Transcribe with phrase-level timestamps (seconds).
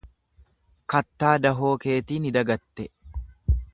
[0.93, 2.87] Kattaa dahoo keetii ni dagatte.